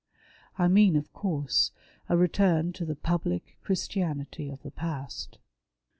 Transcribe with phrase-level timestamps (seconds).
[0.57, 1.71] I mean of course
[2.09, 5.37] a return to the public Christianity of the past.